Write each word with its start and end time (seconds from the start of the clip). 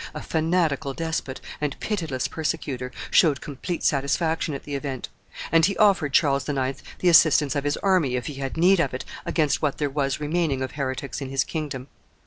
a 0.15 0.21
fanatical 0.23 0.95
despot, 0.95 1.39
and 1.61 1.79
pitiless 1.79 2.27
persecutor, 2.27 2.91
showed 3.11 3.39
complete 3.39 3.83
satisfaction 3.83 4.55
at 4.55 4.63
the 4.63 4.73
event; 4.73 5.09
and 5.51 5.67
he 5.67 5.77
offered 5.77 6.11
Charles 6.11 6.49
IX. 6.49 6.81
the 6.97 7.09
assistance 7.09 7.55
of 7.55 7.65
his 7.65 7.77
army, 7.83 8.15
if 8.15 8.25
he 8.25 8.33
had 8.41 8.57
need 8.57 8.79
of 8.79 8.95
it, 8.95 9.05
against 9.27 9.61
what 9.61 9.77
there 9.77 9.91
was 9.91 10.19
remaining 10.19 10.63
of 10.63 10.71
heretics 10.71 11.21
in 11.21 11.29
his 11.29 11.43
kingdom. 11.43 11.85